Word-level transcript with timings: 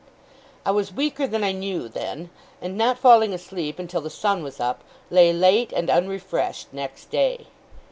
I 0.65 0.71
was 0.71 0.91
weaker 0.91 1.27
than 1.27 1.43
I 1.43 1.51
knew 1.51 1.87
then; 1.87 2.31
and, 2.59 2.75
not 2.75 2.97
falling 2.97 3.35
asleep 3.35 3.77
until 3.77 4.01
the 4.01 4.09
sun 4.09 4.41
was 4.41 4.59
up, 4.59 4.83
lay 5.11 5.31
late, 5.31 5.71
and 5.73 5.91
unrefreshed, 5.91 6.73
next 6.73 7.11
day. 7.11 7.45